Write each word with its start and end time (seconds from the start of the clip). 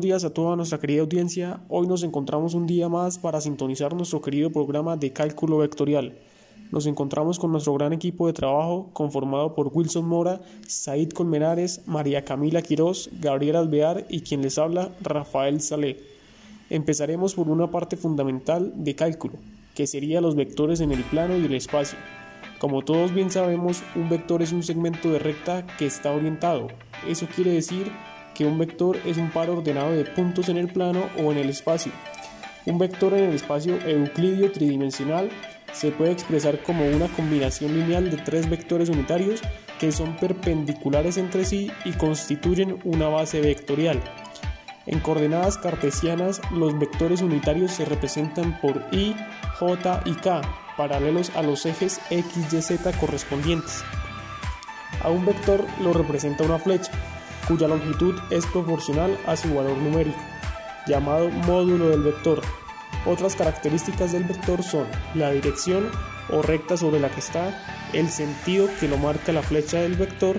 Buenos 0.00 0.22
días 0.22 0.24
a 0.24 0.32
toda 0.32 0.56
nuestra 0.56 0.80
querida 0.80 1.02
audiencia. 1.02 1.60
Hoy 1.68 1.86
nos 1.86 2.02
encontramos 2.02 2.54
un 2.54 2.66
día 2.66 2.88
más 2.88 3.18
para 3.18 3.38
sintonizar 3.38 3.94
nuestro 3.94 4.22
querido 4.22 4.48
programa 4.48 4.96
de 4.96 5.12
cálculo 5.12 5.58
vectorial. 5.58 6.16
Nos 6.72 6.86
encontramos 6.86 7.38
con 7.38 7.52
nuestro 7.52 7.74
gran 7.74 7.92
equipo 7.92 8.26
de 8.26 8.32
trabajo 8.32 8.88
conformado 8.94 9.54
por 9.54 9.70
Wilson 9.70 10.08
Mora, 10.08 10.40
Said 10.66 11.10
Colmenares, 11.10 11.82
María 11.86 12.24
Camila 12.24 12.62
Quirós, 12.62 13.10
Gabriel 13.20 13.56
Alvear 13.56 14.06
y 14.08 14.22
quien 14.22 14.40
les 14.40 14.56
habla, 14.56 14.88
Rafael 15.02 15.60
Salé. 15.60 15.98
Empezaremos 16.70 17.34
por 17.34 17.50
una 17.50 17.70
parte 17.70 17.98
fundamental 17.98 18.72
de 18.76 18.94
cálculo, 18.94 19.34
que 19.74 19.86
sería 19.86 20.22
los 20.22 20.34
vectores 20.34 20.80
en 20.80 20.92
el 20.92 21.04
plano 21.04 21.36
y 21.36 21.44
el 21.44 21.52
espacio. 21.52 21.98
Como 22.58 22.80
todos 22.80 23.12
bien 23.12 23.30
sabemos, 23.30 23.82
un 23.94 24.08
vector 24.08 24.40
es 24.40 24.52
un 24.52 24.62
segmento 24.62 25.10
de 25.10 25.18
recta 25.18 25.66
que 25.76 25.84
está 25.84 26.10
orientado. 26.10 26.68
Eso 27.06 27.26
quiere 27.34 27.52
decir 27.52 27.84
que 27.86 28.09
un 28.44 28.58
vector 28.58 28.98
es 29.04 29.16
un 29.16 29.30
par 29.30 29.50
ordenado 29.50 29.92
de 29.92 30.04
puntos 30.04 30.48
en 30.48 30.56
el 30.56 30.68
plano 30.68 31.08
o 31.18 31.32
en 31.32 31.38
el 31.38 31.50
espacio. 31.50 31.92
Un 32.66 32.78
vector 32.78 33.14
en 33.14 33.24
el 33.24 33.34
espacio 33.34 33.78
euclidio 33.86 34.52
tridimensional 34.52 35.30
se 35.72 35.90
puede 35.90 36.12
expresar 36.12 36.62
como 36.62 36.86
una 36.88 37.08
combinación 37.08 37.74
lineal 37.74 38.10
de 38.10 38.18
tres 38.18 38.48
vectores 38.48 38.88
unitarios 38.88 39.40
que 39.78 39.92
son 39.92 40.16
perpendiculares 40.16 41.16
entre 41.16 41.44
sí 41.44 41.70
y 41.84 41.92
constituyen 41.92 42.78
una 42.84 43.08
base 43.08 43.40
vectorial. 43.40 44.02
En 44.86 45.00
coordenadas 45.00 45.56
cartesianas, 45.58 46.40
los 46.52 46.78
vectores 46.78 47.22
unitarios 47.22 47.72
se 47.72 47.84
representan 47.84 48.60
por 48.60 48.82
i, 48.92 49.14
j 49.58 50.02
y 50.04 50.14
k, 50.14 50.40
paralelos 50.76 51.30
a 51.36 51.42
los 51.42 51.64
ejes 51.66 52.00
x, 52.10 52.52
y, 52.52 52.60
z 52.62 52.92
correspondientes. 52.98 53.84
A 55.02 55.10
un 55.10 55.24
vector 55.24 55.64
lo 55.80 55.92
representa 55.92 56.44
una 56.44 56.58
flecha, 56.58 56.92
cuya 57.50 57.66
longitud 57.66 58.14
es 58.30 58.46
proporcional 58.46 59.18
a 59.26 59.36
su 59.36 59.52
valor 59.52 59.76
numérico, 59.76 60.16
llamado 60.86 61.28
módulo 61.30 61.88
del 61.88 62.02
vector. 62.02 62.40
Otras 63.06 63.34
características 63.34 64.12
del 64.12 64.22
vector 64.22 64.62
son 64.62 64.86
la 65.14 65.32
dirección 65.32 65.90
o 66.30 66.42
recta 66.42 66.76
sobre 66.76 67.00
la 67.00 67.08
que 67.08 67.18
está, 67.18 67.60
el 67.92 68.08
sentido 68.08 68.68
que 68.78 68.86
lo 68.86 68.98
marca 68.98 69.32
la 69.32 69.42
flecha 69.42 69.80
del 69.80 69.96
vector 69.96 70.38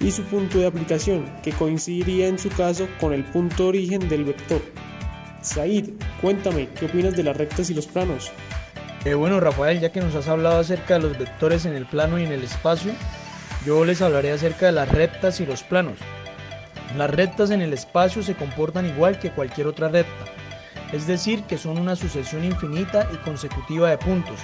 y 0.00 0.10
su 0.10 0.24
punto 0.24 0.58
de 0.58 0.66
aplicación, 0.66 1.30
que 1.44 1.52
coincidiría 1.52 2.26
en 2.26 2.40
su 2.40 2.48
caso 2.48 2.88
con 2.98 3.12
el 3.12 3.22
punto 3.22 3.64
de 3.64 3.68
origen 3.68 4.08
del 4.08 4.24
vector. 4.24 4.60
Said, 5.42 5.90
cuéntame, 6.20 6.68
¿qué 6.70 6.86
opinas 6.86 7.14
de 7.14 7.22
las 7.22 7.36
rectas 7.36 7.70
y 7.70 7.74
los 7.74 7.86
planos? 7.86 8.32
Eh, 9.04 9.14
bueno, 9.14 9.38
Rafael, 9.38 9.78
ya 9.78 9.92
que 9.92 10.00
nos 10.00 10.16
has 10.16 10.26
hablado 10.26 10.58
acerca 10.58 10.94
de 10.94 11.00
los 11.00 11.18
vectores 11.18 11.66
en 11.66 11.74
el 11.74 11.86
plano 11.86 12.18
y 12.18 12.24
en 12.24 12.32
el 12.32 12.42
espacio, 12.42 12.92
yo 13.64 13.84
les 13.84 14.02
hablaré 14.02 14.32
acerca 14.32 14.66
de 14.66 14.72
las 14.72 14.88
rectas 14.90 15.38
y 15.38 15.46
los 15.46 15.62
planos. 15.62 15.98
Las 16.96 17.10
rectas 17.10 17.50
en 17.50 17.60
el 17.60 17.72
espacio 17.72 18.22
se 18.22 18.34
comportan 18.34 18.86
igual 18.86 19.18
que 19.18 19.30
cualquier 19.30 19.66
otra 19.66 19.88
recta, 19.88 20.24
es 20.92 21.06
decir, 21.06 21.42
que 21.44 21.58
son 21.58 21.78
una 21.78 21.96
sucesión 21.96 22.44
infinita 22.44 23.06
y 23.12 23.16
consecutiva 23.18 23.90
de 23.90 23.98
puntos, 23.98 24.40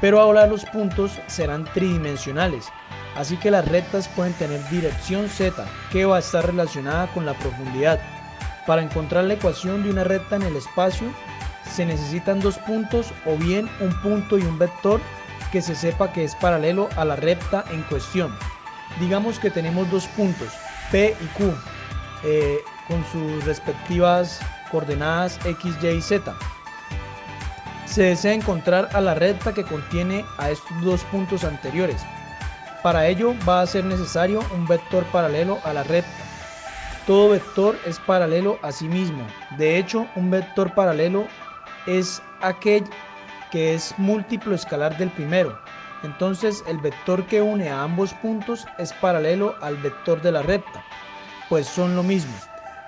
pero 0.00 0.20
ahora 0.20 0.46
los 0.46 0.64
puntos 0.64 1.12
serán 1.28 1.64
tridimensionales, 1.72 2.66
así 3.16 3.36
que 3.36 3.50
las 3.52 3.66
rectas 3.66 4.08
pueden 4.08 4.32
tener 4.34 4.60
dirección 4.70 5.28
z, 5.28 5.52
que 5.92 6.04
va 6.04 6.16
a 6.16 6.20
estar 6.20 6.44
relacionada 6.44 7.06
con 7.08 7.24
la 7.24 7.34
profundidad. 7.34 8.00
Para 8.66 8.82
encontrar 8.82 9.24
la 9.24 9.34
ecuación 9.34 9.84
de 9.84 9.90
una 9.90 10.04
recta 10.04 10.36
en 10.36 10.42
el 10.42 10.56
espacio, 10.56 11.06
se 11.70 11.86
necesitan 11.86 12.40
dos 12.40 12.58
puntos 12.58 13.12
o 13.24 13.36
bien 13.36 13.70
un 13.80 13.94
punto 14.02 14.36
y 14.36 14.42
un 14.42 14.58
vector 14.58 15.00
que 15.52 15.62
se 15.62 15.74
sepa 15.74 16.12
que 16.12 16.24
es 16.24 16.34
paralelo 16.34 16.88
a 16.96 17.04
la 17.04 17.16
recta 17.16 17.64
en 17.70 17.82
cuestión. 17.82 18.36
Digamos 19.00 19.38
que 19.38 19.50
tenemos 19.50 19.90
dos 19.90 20.06
puntos, 20.08 20.48
P 20.90 21.16
y 21.20 21.26
Q, 21.36 21.54
eh, 22.24 22.58
con 22.86 23.04
sus 23.12 23.44
respectivas 23.44 24.40
coordenadas 24.70 25.38
X, 25.44 25.74
Y 25.82 25.86
y 25.88 26.00
Z. 26.00 26.34
Se 27.86 28.02
desea 28.02 28.34
encontrar 28.34 28.88
a 28.92 29.00
la 29.00 29.14
recta 29.14 29.52
que 29.54 29.64
contiene 29.64 30.24
a 30.36 30.50
estos 30.50 30.80
dos 30.82 31.02
puntos 31.04 31.44
anteriores. 31.44 32.04
Para 32.82 33.06
ello 33.06 33.34
va 33.48 33.62
a 33.62 33.66
ser 33.66 33.84
necesario 33.84 34.40
un 34.54 34.66
vector 34.66 35.04
paralelo 35.06 35.58
a 35.64 35.72
la 35.72 35.82
recta. 35.82 36.10
Todo 37.06 37.30
vector 37.30 37.78
es 37.86 37.98
paralelo 37.98 38.58
a 38.62 38.70
sí 38.70 38.86
mismo. 38.86 39.26
De 39.56 39.78
hecho, 39.78 40.06
un 40.14 40.30
vector 40.30 40.74
paralelo 40.74 41.26
es 41.86 42.22
aquel 42.42 42.84
que 43.50 43.74
es 43.74 43.94
múltiplo 43.96 44.54
escalar 44.54 44.96
del 44.98 45.10
primero. 45.10 45.58
Entonces 46.02 46.64
el 46.68 46.78
vector 46.78 47.26
que 47.26 47.42
une 47.42 47.70
a 47.70 47.82
ambos 47.82 48.14
puntos 48.14 48.66
es 48.78 48.92
paralelo 48.92 49.56
al 49.60 49.76
vector 49.76 50.22
de 50.22 50.32
la 50.32 50.42
recta, 50.42 50.84
pues 51.48 51.66
son 51.66 51.96
lo 51.96 52.02
mismo. 52.02 52.34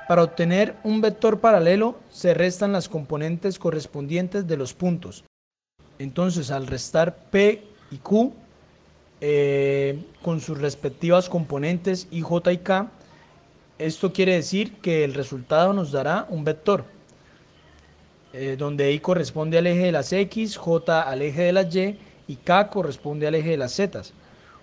Para 0.06 0.22
obtener 0.22 0.76
un 0.84 1.00
vector 1.00 1.40
paralelo 1.40 1.98
se 2.10 2.34
restan 2.34 2.72
las 2.72 2.88
componentes 2.88 3.58
correspondientes 3.58 4.46
de 4.46 4.56
los 4.56 4.74
puntos. 4.74 5.24
Entonces 5.98 6.50
al 6.50 6.66
restar 6.66 7.16
P 7.30 7.64
y 7.90 7.96
Q 7.98 8.32
eh, 9.20 10.02
con 10.22 10.40
sus 10.40 10.58
respectivas 10.58 11.28
componentes 11.28 12.06
I, 12.10 12.22
J 12.22 12.52
y 12.52 12.58
K, 12.58 12.90
esto 13.78 14.12
quiere 14.12 14.34
decir 14.34 14.76
que 14.76 15.04
el 15.04 15.14
resultado 15.14 15.72
nos 15.72 15.90
dará 15.90 16.26
un 16.28 16.44
vector. 16.44 16.84
Eh, 18.32 18.54
donde 18.56 18.92
I 18.92 19.00
corresponde 19.00 19.58
al 19.58 19.66
eje 19.66 19.86
de 19.86 19.92
las 19.92 20.12
X, 20.12 20.56
J 20.56 21.02
al 21.02 21.22
eje 21.22 21.42
de 21.42 21.52
las 21.52 21.74
Y 21.74 21.98
y 22.30 22.36
K 22.36 22.68
corresponde 22.68 23.26
al 23.26 23.34
eje 23.34 23.50
de 23.50 23.56
las 23.56 23.72
Z. 23.72 24.02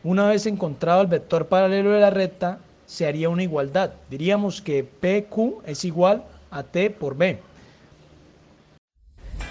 Una 0.02 0.30
vez 0.30 0.46
encontrado 0.46 1.02
el 1.02 1.08
vector 1.08 1.48
paralelo 1.48 1.92
de 1.92 2.00
la 2.00 2.10
recta, 2.10 2.60
se 2.86 3.06
haría 3.06 3.28
una 3.28 3.44
igualdad. 3.44 3.92
Diríamos 4.10 4.62
que 4.62 4.86
PQ 4.86 5.64
es 5.66 5.84
igual 5.84 6.24
a 6.50 6.64
T 6.64 6.90
por 6.92 7.18
B. 7.18 7.40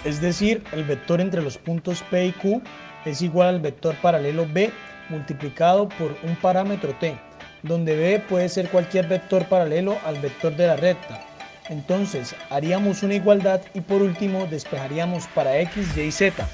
Es 0.03 0.19
decir, 0.19 0.63
el 0.71 0.83
vector 0.83 1.21
entre 1.21 1.43
los 1.43 1.59
puntos 1.59 2.03
P 2.09 2.25
y 2.25 2.31
Q 2.31 2.61
es 3.05 3.21
igual 3.21 3.49
al 3.49 3.61
vector 3.61 3.95
paralelo 4.01 4.47
B 4.51 4.71
multiplicado 5.09 5.87
por 5.87 6.15
un 6.23 6.35
parámetro 6.37 6.95
T, 6.95 7.19
donde 7.61 7.95
B 7.95 8.23
puede 8.27 8.49
ser 8.49 8.69
cualquier 8.69 9.07
vector 9.07 9.45
paralelo 9.45 9.95
al 10.05 10.19
vector 10.19 10.55
de 10.55 10.67
la 10.67 10.75
recta, 10.75 11.23
entonces 11.69 12.35
haríamos 12.49 13.03
una 13.03 13.15
igualdad 13.15 13.61
y 13.73 13.81
por 13.81 14.01
último 14.01 14.47
despejaríamos 14.47 15.27
para 15.27 15.59
x, 15.59 15.95
y 15.97 16.01
y 16.01 16.11
z, 16.11 16.47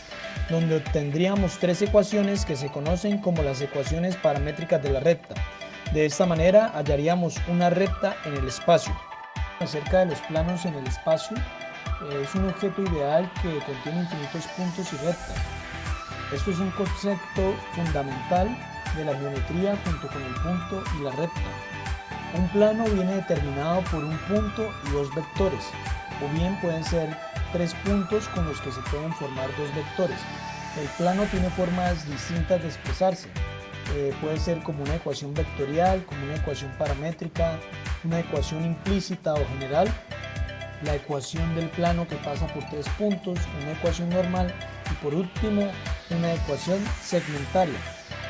donde 0.49 0.77
obtendríamos 0.77 1.57
tres 1.59 1.81
ecuaciones 1.81 2.45
que 2.45 2.55
se 2.55 2.69
conocen 2.69 3.19
como 3.19 3.43
las 3.43 3.61
ecuaciones 3.61 4.15
paramétricas 4.15 4.81
de 4.81 4.89
la 4.89 4.99
recta. 4.99 5.35
De 5.93 6.05
esta 6.05 6.25
manera 6.25 6.71
hallaríamos 6.73 7.35
una 7.47 7.69
recta 7.69 8.15
en 8.25 8.35
el 8.35 8.47
espacio. 8.47 8.93
Acerca 9.59 9.99
de 9.99 10.07
los 10.07 10.19
planos 10.21 10.65
en 10.65 10.73
el 10.75 10.87
espacio, 10.87 11.37
es 12.21 12.35
un 12.35 12.49
objeto 12.49 12.81
ideal 12.81 13.29
que 13.41 13.59
contiene 13.59 14.01
infinitos 14.01 14.45
puntos 14.57 14.91
y 14.91 14.97
rectas. 14.97 15.35
Esto 16.33 16.51
es 16.51 16.59
un 16.59 16.71
concepto 16.71 17.55
fundamental 17.73 18.47
de 18.97 19.05
la 19.05 19.15
geometría 19.17 19.77
junto 19.85 20.07
con 20.07 20.21
el 20.21 20.33
punto 20.35 20.83
y 20.99 21.03
la 21.03 21.11
recta. 21.11 21.41
Un 22.35 22.47
plano 22.49 22.83
viene 22.85 23.15
determinado 23.15 23.81
por 23.83 24.03
un 24.03 24.17
punto 24.19 24.73
y 24.87 24.91
dos 24.91 25.13
vectores, 25.13 25.63
o 26.23 26.37
bien 26.37 26.59
pueden 26.59 26.83
ser 26.83 27.15
tres 27.53 27.73
puntos 27.85 28.27
con 28.29 28.45
los 28.45 28.59
que 28.59 28.71
se 28.71 28.81
pueden 28.81 29.13
formar 29.13 29.47
dos 29.57 29.73
vectores. 29.75 30.17
El 30.81 30.87
plano 30.97 31.23
tiene 31.31 31.49
formas 31.51 32.05
distintas 32.09 32.61
de 32.61 32.67
expresarse. 32.67 33.29
Eh, 33.95 34.13
puede 34.21 34.39
ser 34.39 34.61
como 34.63 34.83
una 34.83 34.95
ecuación 34.95 35.33
vectorial, 35.33 36.03
como 36.05 36.23
una 36.25 36.35
ecuación 36.35 36.71
paramétrica, 36.79 37.59
una 38.03 38.19
ecuación 38.19 38.65
implícita 38.65 39.33
o 39.35 39.47
general, 39.49 39.87
la 40.83 40.95
ecuación 40.95 41.55
del 41.55 41.69
plano 41.69 42.07
que 42.07 42.15
pasa 42.17 42.47
por 42.47 42.65
tres 42.69 42.89
puntos, 42.97 43.37
una 43.61 43.73
ecuación 43.73 44.09
normal 44.09 44.53
y 44.91 44.95
por 45.03 45.13
último 45.13 45.71
una 46.09 46.33
ecuación 46.33 46.79
segmentaria. 47.01 47.77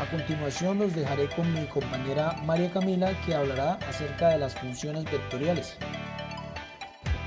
A 0.01 0.09
continuación 0.09 0.79
los 0.79 0.93
dejaré 0.93 1.29
con 1.29 1.51
mi 1.53 1.65
compañera 1.67 2.35
María 2.43 2.71
Camila 2.71 3.13
que 3.25 3.35
hablará 3.35 3.79
acerca 3.87 4.29
de 4.29 4.39
las 4.39 4.53
funciones 4.55 5.05
vectoriales. 5.05 5.77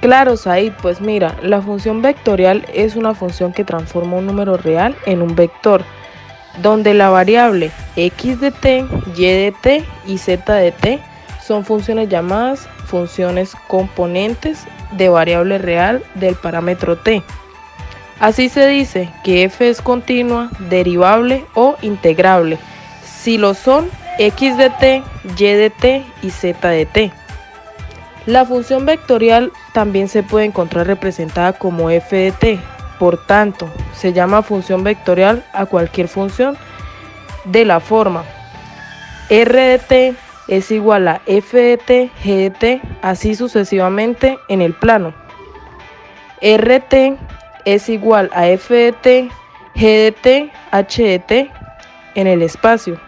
Claro, 0.06 0.36
Said, 0.36 0.72
pues 0.82 1.00
mira, 1.00 1.34
la 1.42 1.60
función 1.60 2.00
vectorial 2.00 2.64
es 2.72 2.94
una 2.94 3.12
función 3.12 3.52
que 3.52 3.64
transforma 3.64 4.18
un 4.18 4.26
número 4.26 4.56
real 4.56 4.94
en 5.04 5.20
un 5.20 5.34
vector, 5.34 5.82
donde 6.62 6.94
la 6.94 7.10
variable 7.10 7.72
x 7.96 8.38
de 8.38 8.52
t, 8.52 8.86
y 9.16 9.20
de 9.20 9.52
t 9.60 9.84
y 10.06 10.18
z 10.18 10.54
de 10.54 10.70
t 10.70 11.00
son 11.44 11.64
funciones 11.64 12.08
llamadas 12.08 12.68
funciones 12.84 13.56
componentes 13.66 14.64
de 14.92 15.08
variable 15.08 15.58
real 15.58 16.04
del 16.14 16.36
parámetro 16.36 16.96
t. 16.96 17.24
Así 18.20 18.48
se 18.48 18.68
dice 18.68 19.10
que 19.24 19.42
f 19.42 19.68
es 19.68 19.82
continua, 19.82 20.50
derivable 20.70 21.44
o 21.54 21.74
integrable, 21.82 22.58
si 23.04 23.38
lo 23.38 23.54
son 23.54 23.90
x 24.20 24.56
de 24.56 24.70
t, 24.70 25.02
y 25.36 25.44
de 25.46 25.70
t 25.70 26.06
y 26.22 26.30
z 26.30 26.68
de 26.68 26.86
t. 26.86 27.12
La 28.26 28.44
función 28.44 28.84
vectorial 28.86 29.52
también 29.72 30.08
se 30.08 30.22
puede 30.22 30.46
encontrar 30.46 30.86
representada 30.86 31.52
como 31.52 31.90
f 31.90 32.16
de 32.16 32.32
t, 32.32 32.60
por 32.98 33.24
tanto, 33.24 33.68
se 33.94 34.12
llama 34.12 34.42
función 34.42 34.82
vectorial 34.82 35.44
a 35.52 35.66
cualquier 35.66 36.08
función 36.08 36.56
de 37.44 37.64
la 37.64 37.78
forma 37.80 38.24
r 39.28 39.60
de 39.60 39.78
t 39.78 40.14
es 40.46 40.70
igual 40.70 41.08
a 41.08 41.20
f 41.26 41.58
de 41.58 41.76
t, 41.76 42.10
g 42.22 42.36
de 42.36 42.50
t, 42.50 42.80
así 43.02 43.34
sucesivamente 43.34 44.38
en 44.48 44.62
el 44.62 44.72
plano. 44.74 45.12
rt 46.40 46.94
es 47.64 47.88
igual 47.88 48.30
a 48.32 48.46
f 48.48 48.72
de 48.72 48.92
t, 48.92 49.28
g 49.74 49.80
de 49.80 50.12
t, 50.12 50.52
h 50.70 51.02
de 51.02 51.18
t 51.18 51.50
en 52.14 52.26
el 52.28 52.42
espacio. 52.42 53.00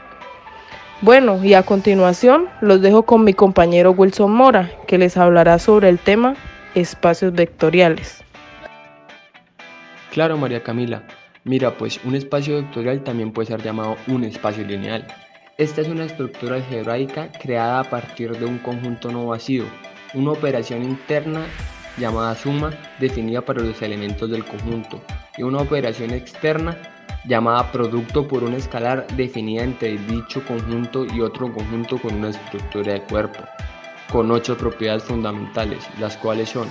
Bueno, 1.00 1.44
y 1.44 1.54
a 1.54 1.62
continuación 1.62 2.48
los 2.60 2.82
dejo 2.82 3.04
con 3.04 3.22
mi 3.22 3.32
compañero 3.32 3.92
Wilson 3.92 4.32
Mora, 4.32 4.72
que 4.88 4.98
les 4.98 5.16
hablará 5.16 5.60
sobre 5.60 5.88
el 5.88 5.98
tema 6.00 6.34
espacios 6.74 7.32
vectoriales. 7.32 8.24
Claro, 10.10 10.36
María 10.36 10.64
Camila. 10.64 11.04
Mira, 11.44 11.78
pues 11.78 12.00
un 12.04 12.16
espacio 12.16 12.56
vectorial 12.56 13.04
también 13.04 13.30
puede 13.30 13.46
ser 13.46 13.62
llamado 13.62 13.96
un 14.08 14.24
espacio 14.24 14.64
lineal. 14.64 15.06
Esta 15.56 15.82
es 15.82 15.88
una 15.88 16.04
estructura 16.04 16.56
algebraica 16.56 17.30
creada 17.30 17.78
a 17.78 17.84
partir 17.84 18.36
de 18.36 18.46
un 18.46 18.58
conjunto 18.58 19.12
no 19.12 19.28
vacío, 19.28 19.66
una 20.14 20.32
operación 20.32 20.82
interna 20.82 21.46
llamada 21.96 22.34
suma 22.34 22.72
definida 22.98 23.40
para 23.40 23.62
los 23.62 23.80
elementos 23.82 24.28
del 24.30 24.44
conjunto 24.44 25.00
y 25.36 25.44
una 25.44 25.58
operación 25.58 26.10
externa 26.10 26.76
llamada 27.28 27.70
producto 27.70 28.26
por 28.26 28.42
un 28.42 28.54
escalar 28.54 29.06
definida 29.08 29.62
entre 29.62 29.98
dicho 29.98 30.42
conjunto 30.46 31.04
y 31.04 31.20
otro 31.20 31.52
conjunto 31.52 31.98
con 31.98 32.14
una 32.14 32.30
estructura 32.30 32.94
de 32.94 33.02
cuerpo, 33.02 33.44
con 34.10 34.30
ocho 34.30 34.56
propiedades 34.56 35.04
fundamentales, 35.04 35.86
las 36.00 36.16
cuales 36.16 36.48
son, 36.48 36.68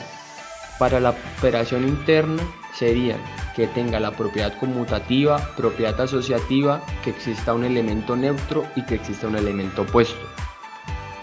para 0.80 1.00
la 1.00 1.12
operación 1.38 1.88
interna 1.88 2.42
serían 2.74 3.20
que 3.56 3.68
tenga 3.68 4.00
la 4.00 4.12
propiedad 4.12 4.58
conmutativa, 4.60 5.38
propiedad 5.56 6.00
asociativa, 6.02 6.82
que 7.04 7.12
exista 7.12 7.54
un 7.54 7.64
elemento 7.64 8.16
neutro 8.16 8.66
y 8.76 8.84
que 8.84 8.96
exista 8.96 9.28
un 9.28 9.36
elemento 9.36 9.84
opuesto. 9.84 10.26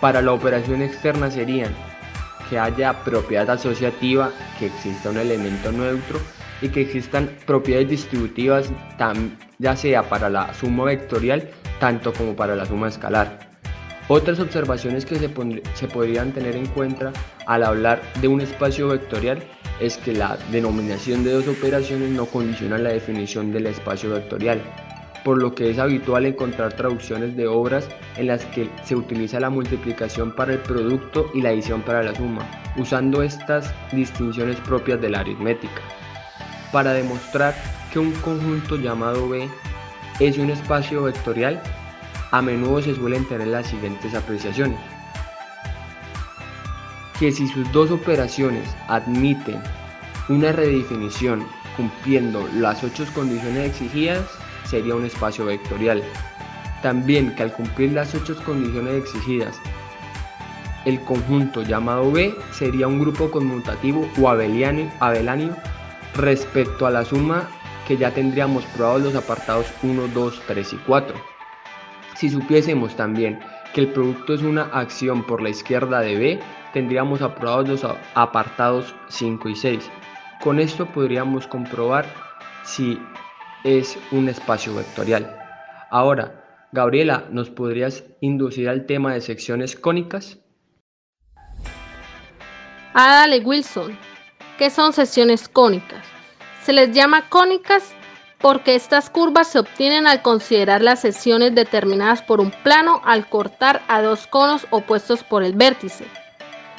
Para 0.01 0.23
la 0.23 0.33
operación 0.33 0.83
externa 0.83 1.31
serían 1.31 1.75
que 2.51 2.59
haya 2.59 3.05
propiedad 3.05 3.51
asociativa, 3.51 4.31
que 4.59 4.67
exista 4.67 5.11
un 5.11 5.19
elemento 5.19 5.73
neutro 5.73 6.21
y 6.65 6.71
que 6.71 6.81
existan 6.81 7.29
propiedades 7.45 7.91
distributivas 7.91 8.73
ya 9.59 9.77
sea 9.77 10.09
para 10.09 10.31
la 10.31 10.55
suma 10.55 10.85
vectorial 10.85 11.51
tanto 11.79 12.13
como 12.15 12.35
para 12.35 12.57
la 12.57 12.65
suma 12.65 12.89
escalar. 12.89 13.51
Otras 14.09 14.41
observaciones 14.41 15.05
que 15.05 15.17
se, 15.17 15.31
se 15.75 15.89
podrían 15.89 16.33
tener 16.33 16.57
en 16.57 16.67
cuenta 16.67 17.13
al 17.47 17.65
hablar 17.65 18.01
de 18.23 18.29
un 18.29 18.41
espacio 18.41 18.89
vectorial 18.89 19.43
es 19.79 19.99
que 19.99 20.15
la 20.15 20.39
denominación 20.51 21.23
de 21.23 21.33
dos 21.33 21.49
operaciones 21.49 22.11
no 22.11 22.25
condiciona 22.25 22.79
la 22.79 22.91
definición 22.91 23.53
del 23.53 23.67
espacio 23.67 24.11
vectorial, 24.11 24.63
por 25.23 25.43
lo 25.43 25.55
que 25.55 25.69
es 25.69 25.79
habitual 25.79 26.25
encontrar 26.25 26.73
traducciones 26.73 27.37
de 27.37 27.47
obras 27.47 27.89
en 28.17 28.29
las 28.29 28.45
que 28.47 28.71
se 28.85 28.97
utiliza 28.97 29.39
la 29.39 29.51
multiplicación 29.51 30.35
para 30.35 30.55
el 30.55 30.61
producto 30.61 31.31
y 31.35 31.43
la 31.43 31.51
adición 31.51 31.83
para 31.83 32.03
la 32.03 32.15
suma, 32.15 32.49
usando 32.79 33.23
estas 33.23 33.75
distinciones 33.93 34.59
propias 34.61 35.01
de 35.01 35.11
la 35.11 35.21
aritmética. 35.21 35.83
Para 36.75 36.93
demostrar 36.93 37.55
que 37.93 38.01
un 38.01 38.11
conjunto 38.15 38.75
llamado 38.75 39.29
B 39.29 39.49
es 40.19 40.39
un 40.39 40.51
espacio 40.51 41.05
vectorial, 41.05 41.63
a 42.33 42.43
menudo 42.43 42.83
se 42.83 42.97
suelen 42.97 43.25
tener 43.29 43.47
las 43.47 43.69
siguientes 43.69 44.13
apreciaciones 44.13 44.81
que 47.21 47.31
si 47.31 47.47
sus 47.47 47.71
dos 47.71 47.93
operaciones 47.93 48.69
admiten 48.89 49.63
una 50.29 50.51
redefinición 50.51 51.47
cumpliendo 51.77 52.49
las 52.55 52.83
ocho 52.83 53.07
condiciones 53.15 53.71
exigidas, 53.71 54.25
sería 54.65 54.97
un 54.97 55.05
espacio 55.05 55.45
vectorial. 55.45 56.03
También 56.83 57.37
que 57.37 57.45
al 57.45 57.53
cumplir 57.53 57.93
las 57.93 58.17
ocho 58.17 58.35
condiciones 58.45 58.95
exigidas, 58.95 59.61
el 60.85 61.01
conjunto 61.03 61.63
llamado 61.63 62.11
B 62.11 62.35
sería 62.51 62.89
un 62.89 62.99
grupo 62.99 63.31
conmutativo 63.31 64.09
o 64.21 64.29
abeláneo 64.29 65.57
respecto 66.17 66.87
a 66.87 66.91
la 66.91 67.05
suma 67.05 67.49
que 67.87 67.97
ya 67.97 68.11
tendríamos 68.13 68.65
probado 68.77 68.99
los 69.01 69.15
apartados 69.15 69.67
1, 69.83 70.09
2, 70.09 70.43
3 70.47 70.73
y 70.73 70.77
4. 70.79 71.17
Si 72.17 72.31
supiésemos 72.31 72.97
también 72.97 73.41
que 73.75 73.83
el 73.83 73.89
producto 73.89 74.35
es 74.35 74.43
una 74.43 74.63
acción 74.73 75.25
por 75.25 75.43
la 75.43 75.51
izquierda 75.51 76.01
de 76.01 76.17
B, 76.17 76.41
tendríamos 76.73 77.23
aprobados 77.23 77.69
los 77.69 77.97
apartados 78.15 78.95
5 79.09 79.49
y 79.49 79.57
6. 79.57 79.91
Con 80.43 80.61
esto 80.61 80.87
podríamos 80.87 81.47
comprobar 81.47 82.07
si 82.63 82.99
es 83.65 83.99
un 84.13 84.29
espacio 84.29 84.75
vectorial. 84.75 85.37
Ahora, 85.91 86.69
Gabriela, 86.73 87.25
¿nos 87.31 87.51
podrías 87.51 88.05
inducir 88.21 88.69
al 88.69 88.87
tema 88.87 89.15
de 89.15 89.21
secciones 89.21 89.77
cónicas? 89.77 90.39
Ah, 92.95 93.27
dale, 93.27 93.41
Wilson. 93.41 93.97
¿Qué 94.59 94.71
son 94.71 94.93
secciones 94.93 95.49
cónicas? 95.49 96.05
Se 96.65 96.73
les 96.73 96.93
llama 96.93 97.29
cónicas 97.29 97.93
porque 98.39 98.77
estas 98.77 99.11
curvas 99.11 99.49
se 99.49 99.59
obtienen 99.59 100.07
al 100.07 100.23
considerar 100.23 100.81
las 100.81 101.01
secciones 101.01 101.55
determinadas 101.55 102.23
por 102.23 102.41
un 102.41 102.53
plano 102.63 103.01
al 103.05 103.29
cortar 103.29 103.83
a 103.89 104.01
dos 104.01 104.27
conos 104.29 104.67
opuestos 104.71 105.25
por 105.25 105.43
el 105.43 105.55
vértice. 105.55 106.07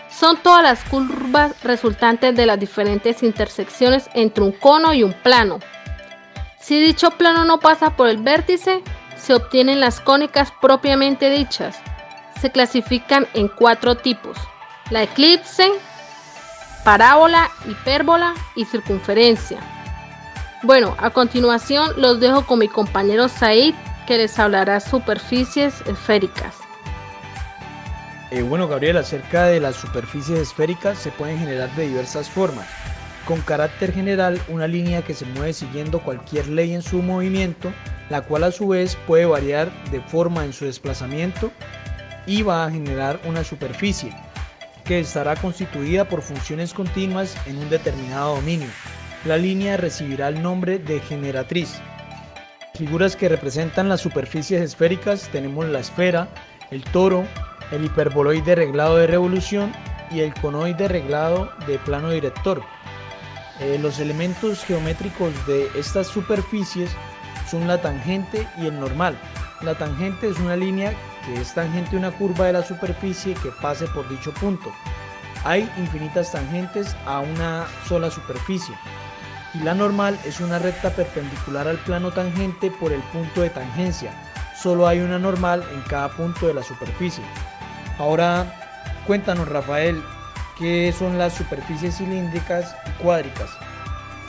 Son 0.10 0.38
todas 0.38 0.64
las 0.64 0.84
curvas 0.86 1.62
resultantes 1.64 2.34
de 2.36 2.46
las 2.46 2.60
diferentes 2.60 3.24
intersecciones 3.24 4.10
entre 4.14 4.46
un 4.46 4.54
cono 4.54 4.94
y 4.94 5.04
un 5.04 5.12
plano. 5.12 5.60
Si 6.60 6.80
dicho 6.80 7.12
plano 7.12 7.44
no 7.44 7.60
pasa 7.60 7.98
por 7.98 8.08
el 8.08 8.18
vértice, 8.18 8.82
se 9.18 9.34
obtienen 9.34 9.82
las 9.82 10.00
cónicas 10.00 10.54
propiamente 10.62 11.30
dichas. 11.30 11.78
Se 12.40 12.52
clasifican 12.52 13.28
en 13.34 13.50
cuatro 13.50 13.96
tipos. 13.96 14.38
La 14.92 15.04
eclipse, 15.04 15.72
parábola, 16.86 17.50
hipérbola 17.68 18.36
y 18.56 18.64
circunferencia. 18.64 19.60
Bueno, 20.62 20.96
a 21.00 21.10
continuación 21.10 21.90
los 21.98 22.20
dejo 22.20 22.46
con 22.46 22.60
mi 22.60 22.68
compañero 22.68 23.28
Said 23.28 23.74
que 24.06 24.18
les 24.18 24.38
hablará 24.38 24.80
superficies 24.80 25.82
esféricas. 25.88 26.56
Eh, 28.30 28.44
bueno, 28.44 28.68
Gabriel, 28.68 28.98
acerca 28.98 29.48
de 29.48 29.60
las 29.60 29.76
superficies 29.76 30.40
esféricas 30.40 31.00
se 31.00 31.12
pueden 31.12 31.40
generar 31.40 31.76
de 31.76 31.88
diversas 31.88 32.30
formas. 32.30 32.68
Con 33.26 33.42
carácter 33.42 33.92
general, 33.92 34.40
una 34.48 34.68
línea 34.68 35.02
que 35.02 35.16
se 35.16 35.26
mueve 35.26 35.54
siguiendo 35.54 36.02
cualquier 36.02 36.48
ley 36.50 36.76
en 36.76 36.84
su 36.84 37.02
movimiento, 37.02 37.74
la 38.10 38.22
cual 38.22 38.44
a 38.44 38.52
su 38.52 38.68
vez 38.68 38.96
puede 39.08 39.26
variar 39.26 39.72
de 39.90 40.02
forma 40.02 40.46
en 40.46 40.54
su 40.54 40.66
desplazamiento 40.66 41.52
y 42.28 42.44
va 42.44 42.66
a 42.66 42.72
generar 42.72 43.20
una 43.26 43.44
superficie 43.44 44.14
que 44.86 45.00
estará 45.00 45.36
constituida 45.36 46.06
por 46.06 46.22
funciones 46.22 46.74
continuas 46.74 47.36
en 47.48 47.58
un 47.58 47.70
determinado 47.70 48.36
dominio 48.36 48.68
la 49.26 49.38
línea 49.38 49.76
recibirá 49.76 50.28
el 50.28 50.42
nombre 50.42 50.78
de 50.78 51.00
generatriz. 51.00 51.82
Figuras 52.76 53.16
que 53.16 53.28
representan 53.28 53.90
las 53.90 54.02
superficies 54.02 54.62
esféricas 54.62 55.30
tenemos 55.32 55.66
la 55.66 55.80
esfera, 55.80 56.28
el 56.70 56.84
toro, 56.84 57.26
el 57.72 57.86
hiperboloide 57.86 58.54
reglado 58.54 58.98
de 58.98 59.08
revolución 59.08 59.74
y 60.12 60.20
el 60.20 60.34
conoide 60.36 60.88
reglado 60.88 61.52
de 61.66 61.80
plano 61.80 62.12
director. 62.12 62.62
Eh, 63.60 63.80
los 63.82 64.00
elementos 64.00 64.64
geométricos 64.64 65.34
de 65.48 65.70
estas 65.76 66.08
superficies 66.08 66.92
son 67.50 67.68
la 67.68 67.82
tangente 67.82 68.48
y 68.62 68.68
el 68.68 68.80
normal. 68.80 69.18
La 69.62 69.76
tangente 69.76 70.30
es 70.30 70.38
una 70.40 70.56
línea 70.56 70.94
que 71.26 71.42
es 71.42 71.54
tangente 71.54 71.98
una 71.98 72.12
curva 72.12 72.46
de 72.46 72.54
la 72.54 72.64
superficie 72.64 73.34
que 73.36 73.50
pase 73.50 73.88
por 73.88 74.08
dicho 74.10 74.32
punto. 74.34 74.72
Hay 75.44 75.70
infinitas 75.78 76.32
tangentes 76.32 76.96
a 77.06 77.20
una 77.20 77.66
sola 77.88 78.10
superficie 78.10 78.76
y 79.54 79.60
la 79.60 79.74
normal 79.74 80.20
es 80.26 80.40
una 80.40 80.60
recta 80.60 80.90
perpendicular 80.90 81.68
al 81.68 81.78
plano 81.78 82.12
tangente 82.12 82.72
por 82.72 82.92
el 82.92 83.02
punto 83.02 83.42
de 83.42 83.50
tangencia. 83.50 84.12
Solo 84.58 84.88
hay 84.88 85.00
una 85.00 85.20
normal 85.20 85.64
en 85.74 85.82
cada 85.82 86.10
punto 86.10 86.48
de 86.48 86.54
la 86.54 86.64
superficie. 86.64 87.24
Ahora 87.98 88.46
cuéntanos 89.06 89.48
Rafael, 89.48 90.04
¿qué 90.58 90.94
son 90.98 91.18
las 91.18 91.34
superficies 91.34 91.98
cilíndricas 91.98 92.76
y 92.88 93.04
cuádricas? 93.04 93.52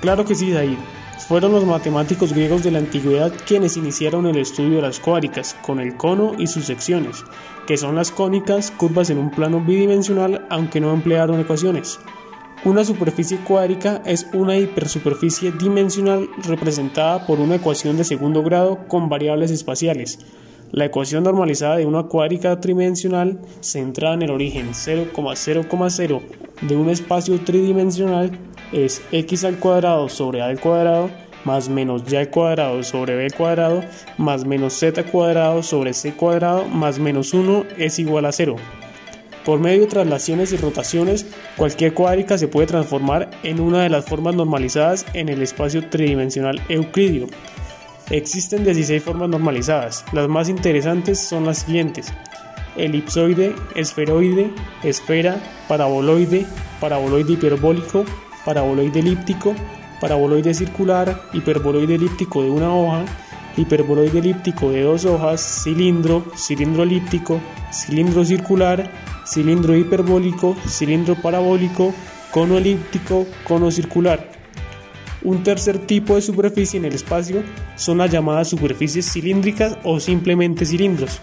Claro 0.01 0.25
que 0.25 0.35
sí, 0.35 0.53
David. 0.53 0.79
Fueron 1.19 1.53
los 1.53 1.65
matemáticos 1.65 2.33
griegos 2.33 2.63
de 2.63 2.71
la 2.71 2.79
antigüedad 2.79 3.33
quienes 3.47 3.77
iniciaron 3.77 4.27
el 4.27 4.37
estudio 4.37 4.77
de 4.77 4.83
las 4.83 5.01
cuádricas, 5.01 5.57
con 5.63 5.81
el 5.81 5.97
cono 5.97 6.35
y 6.39 6.47
sus 6.47 6.67
secciones, 6.67 7.25
que 7.67 7.77
son 7.77 7.97
las 7.97 8.13
cónicas, 8.13 8.71
curvas 8.71 9.11
en 9.11 9.19
un 9.19 9.31
plano 9.31 9.61
bidimensional, 9.61 10.47
aunque 10.51 10.81
no 10.81 10.93
emplearon 10.93 11.41
ecuaciones. 11.41 11.99
Una 12.65 12.85
superficie 12.85 13.39
cuádrica 13.39 14.03
es 14.05 14.27
una 14.33 14.57
hipersuperficie 14.57 15.53
dimensional 15.53 16.29
representada 16.45 17.27
por 17.27 17.41
una 17.41 17.57
ecuación 17.57 17.97
de 17.97 18.05
segundo 18.05 18.43
grado 18.43 18.87
con 18.87 19.09
variables 19.09 19.51
espaciales. 19.51 20.19
La 20.77 20.85
ecuación 20.85 21.25
normalizada 21.25 21.79
de 21.79 21.87
una 21.87 22.03
cuádrica 22.03 22.61
tridimensional 22.61 23.41
centrada 23.61 24.13
en 24.13 24.21
el 24.21 24.31
origen 24.31 24.73
0,0,0 24.73 26.21
de 26.61 26.77
un 26.77 26.91
espacio 26.91 27.41
tridimensional 27.41 28.39
es 28.73 29.01
x 29.11 29.45
al 29.45 29.59
cuadrado 29.59 30.11
sobre 30.11 30.43
a 30.43 30.49
al 30.49 30.61
cuadrado 30.61 31.09
más 31.47 31.71
menos 31.71 32.03
y 32.13 32.17
al 32.17 32.29
cuadrado 32.29 32.83
sobre 32.83 33.17
b 33.17 33.31
cuadrado 33.31 33.85
más 34.19 34.45
menos 34.45 34.75
z 34.75 35.03
cuadrado 35.05 35.63
sobre 35.63 35.95
c 35.95 36.13
cuadrado 36.13 36.67
más 36.67 36.99
menos 36.99 37.33
1 37.33 37.65
es 37.79 37.99
igual 37.99 38.27
a 38.27 38.33
0. 38.33 38.57
Por 39.47 39.61
medio 39.61 39.81
de 39.81 39.87
traslaciones 39.87 40.53
y 40.53 40.59
rotaciones, 40.59 41.25
cualquier 41.57 41.95
cuádrica 41.95 42.37
se 42.37 42.49
puede 42.49 42.67
transformar 42.67 43.31
en 43.45 43.61
una 43.61 43.83
de 43.83 43.89
las 43.89 44.05
formas 44.05 44.35
normalizadas 44.35 45.07
en 45.15 45.31
el 45.31 45.41
espacio 45.41 45.89
tridimensional 45.89 46.61
euclidio. 46.69 47.29
Existen 48.11 48.63
16 48.63 49.03
formas 49.03 49.29
normalizadas. 49.29 50.05
Las 50.13 50.29
más 50.29 50.49
interesantes 50.49 51.19
son 51.19 51.45
las 51.45 51.59
siguientes. 51.59 52.13
Elipsoide, 52.77 53.53
esferoide, 53.75 54.53
esfera, 54.85 55.41
paraboloide, 55.67 56.47
paraboloide 56.81 57.33
hiperbólico, 57.33 58.05
paraboloide 58.45 59.01
elíptico, 59.01 59.57
paraboloide 60.01 60.55
circular, 60.55 61.21
hiperboloide 61.33 61.97
elíptico 61.97 62.45
de 62.45 62.51
una 62.51 62.73
hoja, 62.73 63.05
hiperboloide 63.57 64.21
elíptico 64.21 64.71
de 64.71 64.83
dos 64.83 65.05
hojas, 65.05 65.41
cilindro, 65.65 66.25
cilindro 66.37 66.85
elíptico, 66.85 67.41
cilindro 67.73 68.25
circular, 68.25 68.89
cilindro 69.27 69.77
hiperbólico, 69.77 70.55
cilindro 70.69 71.17
parabólico, 71.17 71.93
cono 72.31 72.59
elíptico, 72.59 73.27
cono 73.43 73.73
circular. 73.73 74.36
Un 75.27 75.43
tercer 75.43 75.79
tipo 75.89 76.15
de 76.15 76.23
superficie 76.23 76.79
en 76.79 76.85
el 76.85 76.95
espacio 76.95 77.43
son 77.75 77.99
las 77.99 78.13
llamadas 78.13 78.47
superficies 78.47 79.13
cilíndricas 79.13 79.77
o 79.83 79.99
simplemente 79.99 80.65
cilindros. 80.65 81.21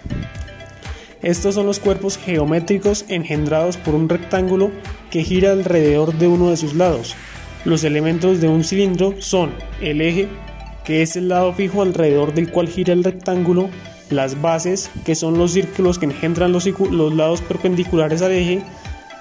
Estos 1.22 1.54
son 1.54 1.64
los 1.64 1.78
cuerpos 1.78 2.18
geométricos 2.18 3.06
engendrados 3.08 3.78
por 3.78 3.94
un 3.94 4.10
rectángulo 4.10 4.70
que 5.10 5.24
gira 5.24 5.52
alrededor 5.52 6.12
de 6.12 6.28
uno 6.28 6.50
de 6.50 6.58
sus 6.58 6.74
lados. 6.74 7.16
Los 7.64 7.82
elementos 7.82 8.42
de 8.42 8.48
un 8.48 8.62
cilindro 8.62 9.14
son 9.20 9.54
el 9.80 10.02
eje, 10.02 10.28
que 10.84 11.00
es 11.00 11.16
el 11.16 11.30
lado 11.30 11.54
fijo 11.54 11.80
alrededor 11.80 12.34
del 12.34 12.50
cual 12.50 12.68
gira 12.68 12.92
el 12.92 13.04
rectángulo, 13.04 13.70
las 14.10 14.42
bases, 14.42 14.90
que 15.06 15.14
son 15.14 15.38
los 15.38 15.52
círculos 15.52 15.98
que 15.98 16.04
engendran 16.04 16.52
los, 16.52 16.66
lados 17.14 17.40
perpendiculares 17.40 18.20
al 18.20 18.32
eje, 18.32 18.62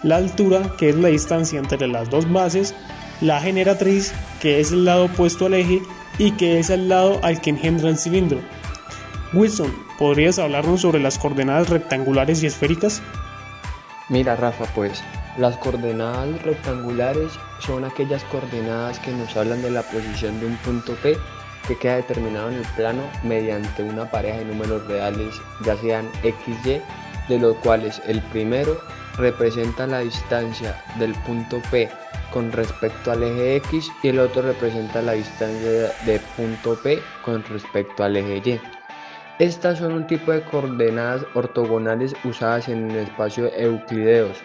la 0.04 0.18
altura, 0.18 0.76
que 0.78 0.90
es 0.90 0.96
la 0.96 1.08
distancia 1.08 1.58
entre 1.58 1.88
las 1.88 2.10
dos 2.10 2.30
bases, 2.30 2.76
la 3.22 3.40
generatriz, 3.40 4.12
que 4.44 4.60
es 4.60 4.74
el 4.74 4.84
lado 4.84 5.06
opuesto 5.06 5.46
al 5.46 5.54
eje 5.54 5.82
y 6.18 6.32
que 6.32 6.60
es 6.60 6.70
el 6.70 6.90
lado 6.90 7.22
al 7.24 7.40
que 7.40 7.52
engendra 7.52 7.88
el 7.88 7.98
cilindro. 7.98 8.42
Wilson, 9.32 9.74
¿podrías 9.98 10.38
hablarnos 10.38 10.82
sobre 10.82 11.00
las 11.00 11.18
coordenadas 11.18 11.70
rectangulares 11.70 12.44
y 12.44 12.48
esféricas? 12.48 13.02
Mira 14.10 14.36
Rafa, 14.36 14.66
pues 14.76 15.02
las 15.38 15.56
coordenadas 15.60 16.42
rectangulares 16.42 17.32
son 17.60 17.86
aquellas 17.86 18.26
coordenadas 18.26 19.00
que 19.00 19.14
nos 19.14 19.34
hablan 19.38 19.62
de 19.62 19.72
la 19.72 19.82
posición 19.82 20.38
de 20.42 20.48
un 20.48 20.58
punto 20.58 20.94
P 20.96 21.16
que 21.66 21.78
queda 21.78 21.96
determinado 21.96 22.50
en 22.50 22.56
el 22.56 22.66
plano 22.76 23.02
mediante 23.24 23.82
una 23.82 24.12
pareja 24.12 24.40
de 24.40 24.46
números 24.46 24.86
reales, 24.88 25.36
ya 25.66 25.78
sean 25.78 26.10
x, 26.22 26.58
y, 26.66 26.82
de 27.30 27.40
los 27.40 27.56
cuales 27.60 28.02
el 28.08 28.22
primero 28.24 28.78
representa 29.18 29.88
la 29.88 30.00
distancia 30.00 30.84
del 31.00 31.14
punto 31.14 31.62
P 31.72 31.90
con 32.34 32.52
respecto 32.52 33.12
al 33.12 33.24
eje 33.24 33.58
X 33.58 33.92
y 34.02 34.08
el 34.08 34.20
otro 34.20 34.42
representa 34.42 35.02
la 35.02 35.14
distancia 35.14 35.92
de 36.06 36.20
punto 36.36 36.76
P 36.82 37.00
con 37.24 37.44
respecto 37.44 38.04
al 38.04 38.18
eje 38.18 38.42
Y. 38.44 38.60
Estas 39.40 39.78
son 39.80 39.94
un 39.94 40.08
tipo 40.08 40.32
de 40.32 40.42
coordenadas 40.42 41.26
ortogonales 41.36 42.16
usadas 42.24 42.70
en 42.70 42.92
el 42.92 42.98
espacio 42.98 43.52
euclideos 43.56 44.38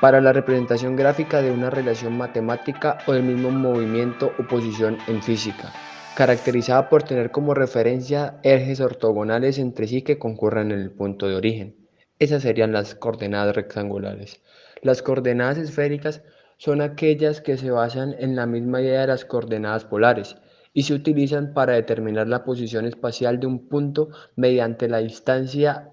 para 0.00 0.20
la 0.20 0.32
representación 0.32 0.94
gráfica 0.94 1.42
de 1.42 1.50
una 1.50 1.70
relación 1.70 2.16
matemática 2.16 2.98
o 3.06 3.12
del 3.12 3.24
mismo 3.24 3.50
movimiento 3.50 4.32
o 4.38 4.42
posición 4.44 4.98
en 5.08 5.22
física 5.22 5.72
caracterizada 6.18 6.88
por 6.88 7.04
tener 7.04 7.30
como 7.30 7.54
referencia 7.54 8.40
ejes 8.42 8.80
ortogonales 8.80 9.56
entre 9.56 9.86
sí 9.86 10.02
que 10.02 10.18
concurran 10.18 10.72
en 10.72 10.80
el 10.80 10.90
punto 10.90 11.28
de 11.28 11.36
origen. 11.36 11.76
Esas 12.18 12.42
serían 12.42 12.72
las 12.72 12.96
coordenadas 12.96 13.54
rectangulares. 13.54 14.40
Las 14.82 15.00
coordenadas 15.00 15.58
esféricas 15.58 16.22
son 16.58 16.82
aquellas 16.82 17.40
que 17.40 17.56
se 17.56 17.70
basan 17.70 18.14
en 18.18 18.36
la 18.36 18.46
misma 18.46 18.82
idea 18.82 19.02
de 19.02 19.06
las 19.06 19.24
coordenadas 19.24 19.84
polares 19.84 20.36
y 20.74 20.82
se 20.82 20.94
utilizan 20.94 21.54
para 21.54 21.72
determinar 21.74 22.26
la 22.28 22.44
posición 22.44 22.84
espacial 22.84 23.40
de 23.40 23.46
un 23.46 23.68
punto 23.68 24.10
mediante 24.36 24.88
la 24.88 24.98
distancia 24.98 25.90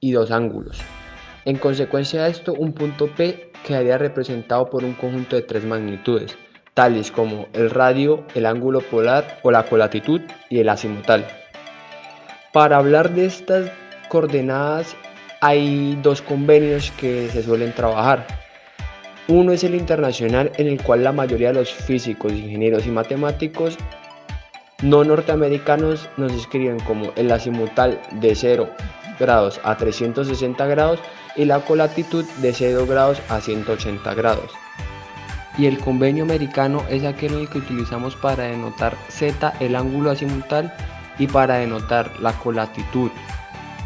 y 0.00 0.12
dos 0.12 0.30
ángulos. 0.30 0.80
En 1.44 1.56
consecuencia 1.56 2.24
de 2.24 2.30
esto, 2.30 2.52
un 2.52 2.72
punto 2.72 3.08
P 3.16 3.52
quedaría 3.66 3.96
representado 3.96 4.68
por 4.68 4.84
un 4.84 4.92
conjunto 4.94 5.36
de 5.36 5.42
tres 5.42 5.64
magnitudes, 5.64 6.36
tales 6.74 7.10
como 7.10 7.46
el 7.52 7.70
radio, 7.70 8.24
el 8.34 8.46
ángulo 8.46 8.80
polar 8.80 9.38
o 9.42 9.50
la 9.50 9.64
colatitud 9.64 10.20
y 10.50 10.58
el 10.58 10.68
azimutal. 10.68 11.26
Para 12.52 12.76
hablar 12.76 13.14
de 13.14 13.26
estas 13.26 13.70
coordenadas 14.08 14.94
hay 15.40 15.98
dos 16.02 16.22
convenios 16.22 16.90
que 16.92 17.28
se 17.28 17.42
suelen 17.42 17.72
trabajar. 17.72 18.47
Uno 19.28 19.52
es 19.52 19.62
el 19.62 19.74
internacional 19.74 20.52
en 20.56 20.66
el 20.66 20.82
cual 20.82 21.04
la 21.04 21.12
mayoría 21.12 21.48
de 21.48 21.60
los 21.60 21.72
físicos, 21.72 22.32
ingenieros 22.32 22.86
y 22.86 22.90
matemáticos 22.90 23.76
no 24.82 25.04
norteamericanos 25.04 26.08
nos 26.16 26.32
escriben 26.32 26.80
como 26.80 27.12
el 27.16 27.30
azimutal 27.30 28.00
de 28.12 28.34
0 28.34 28.70
grados 29.18 29.60
a 29.64 29.76
360 29.76 30.66
grados 30.66 31.00
y 31.36 31.44
la 31.44 31.60
colatitud 31.60 32.24
de 32.40 32.52
0 32.52 32.86
grados 32.86 33.20
a 33.28 33.40
180 33.40 34.14
grados 34.14 34.50
y 35.58 35.66
el 35.66 35.78
convenio 35.78 36.22
americano 36.22 36.84
es 36.88 37.04
aquel 37.04 37.34
en 37.34 37.40
el 37.40 37.48
que 37.48 37.58
utilizamos 37.58 38.14
para 38.14 38.44
denotar 38.44 38.96
z 39.08 39.52
el 39.60 39.74
ángulo 39.74 40.12
azimutal 40.12 40.72
y 41.18 41.26
para 41.26 41.56
denotar 41.56 42.12
la 42.20 42.32
colatitud 42.32 43.10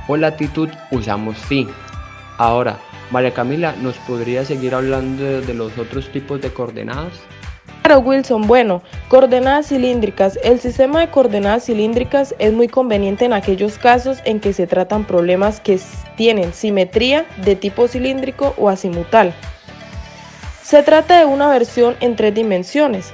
o 0.06 0.16
latitud 0.16 0.68
usamos 0.90 1.38
phi. 1.38 1.66
Ahora, 2.36 2.78
María 3.12 3.34
Camila, 3.34 3.74
¿nos 3.78 3.96
podría 3.98 4.42
seguir 4.46 4.74
hablando 4.74 5.42
de, 5.42 5.52
los 5.52 5.76
otros 5.76 6.08
tipos 6.08 6.40
de 6.40 6.50
coordenadas? 6.50 7.12
Claro, 7.82 8.00
Wilson. 8.00 8.46
Bueno, 8.46 8.82
coordenadas 9.08 9.68
cilíndricas. 9.68 10.38
El 10.42 10.58
sistema 10.60 11.00
de 11.00 11.10
coordenadas 11.10 11.66
cilíndricas 11.66 12.34
es 12.38 12.54
muy 12.54 12.68
conveniente 12.68 13.26
en 13.26 13.34
aquellos 13.34 13.76
casos 13.76 14.18
en 14.24 14.40
que 14.40 14.54
se 14.54 14.66
tratan 14.66 15.04
problemas 15.04 15.60
que 15.60 15.78
tienen 16.16 16.54
simetría 16.54 17.26
de 17.44 17.54
tipo 17.54 17.86
cilíndrico 17.86 18.54
o 18.56 18.70
azimutal. 18.70 19.34
Se 20.62 20.82
trata 20.82 21.18
de 21.18 21.26
una 21.26 21.50
versión 21.50 21.96
en 22.00 22.16
tres 22.16 22.34
dimensiones 22.34 23.12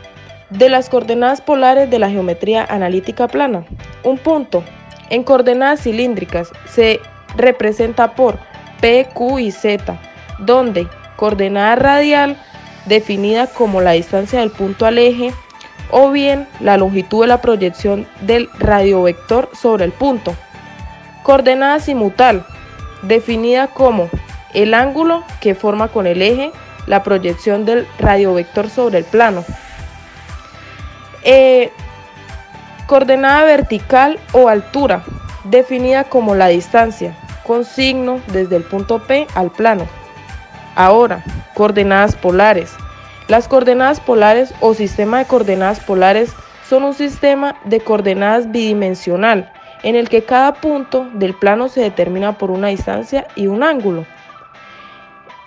de 0.51 0.69
las 0.69 0.89
coordenadas 0.89 1.41
polares 1.41 1.91
de 1.91 1.99
la 1.99 2.09
geometría 2.09 2.65
analítica 2.65 3.27
plana. 3.27 3.65
Un 4.05 4.19
punto 4.19 4.63
en 5.11 5.25
coordenadas 5.25 5.81
cilíndricas 5.83 6.53
se 6.67 7.01
representa 7.37 8.15
por 8.15 8.39
P, 8.81 9.09
Q 9.13 9.39
y 9.39 9.51
Z, 9.51 9.99
donde 10.39 10.89
coordenada 11.17 11.77
radial 11.77 12.37
definida 12.87 13.47
como 13.47 13.81
la 13.81 13.93
distancia 13.93 14.41
del 14.41 14.51
punto 14.51 14.87
al 14.87 14.99
eje 14.99 15.33
o 15.91 16.11
bien 16.11 16.47
la 16.61 16.77
longitud 16.77 17.23
de 17.23 17.29
la 17.29 17.41
proyección 17.41 18.07
del 18.21 18.49
radiovector 18.59 19.51
sobre 19.55 19.85
el 19.85 19.93
punto. 19.93 20.35
Coordenada 21.23 21.81
simutal 21.81 22.47
definida 23.03 23.69
como 23.69 24.09
el 24.55 24.75
ángulo 24.75 25.25
que 25.41 25.55
forma 25.55 25.89
con 25.89 26.07
el 26.07 26.23
eje 26.23 26.53
la 26.87 27.03
proyección 27.03 27.65
del 27.65 27.87
radiovector 27.99 28.71
sobre 28.71 28.99
el 28.99 29.05
plano. 29.05 29.45
Eh, 31.23 31.71
coordenada 32.87 33.45
vertical 33.45 34.19
o 34.33 34.49
altura, 34.49 35.03
definida 35.45 36.05
como 36.05 36.35
la 36.35 36.49
distancia, 36.49 37.15
con 37.49 37.65
signo 37.65 38.21
desde 38.31 38.57
el 38.57 38.63
punto 38.63 38.99
P 38.99 39.27
al 39.35 39.51
plano. 39.51 39.87
Ahora, 40.77 41.25
coordenadas 41.55 42.15
polares. 42.15 42.75
Las 43.27 43.49
coordenadas 43.49 44.01
polares 44.01 44.55
o 44.61 44.75
sistema 44.75 45.19
de 45.19 45.25
coordenadas 45.25 45.81
polares 45.81 46.35
son 46.69 46.85
un 46.85 46.93
sistema 46.93 47.57
de 47.65 47.81
coordenadas 47.81 48.53
bidimensional 48.53 49.51
en 49.83 49.97
el 49.97 50.11
que 50.11 50.25
cada 50.25 50.55
punto 50.55 51.09
del 51.15 51.35
plano 51.35 51.69
se 51.69 51.81
determina 51.81 52.37
por 52.37 52.51
una 52.51 52.69
distancia 52.69 53.27
y 53.35 53.47
un 53.47 53.63
ángulo. 53.63 54.05